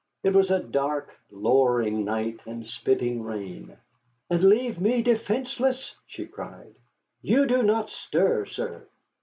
It 0.23 0.33
was 0.33 0.49
a 0.49 0.57
dark, 0.57 1.15
lowering 1.29 2.03
night, 2.05 2.39
and 2.47 2.65
spitting 2.65 3.21
rain. 3.21 3.77
"And 4.31 4.43
leave 4.43 4.81
me 4.81 5.03
defenceless!" 5.03 5.95
she 6.07 6.25
cried. 6.25 6.73
"You 7.21 7.45
do 7.45 7.61
not 7.61 7.91
stir, 7.91 8.45
sir." 8.47 8.87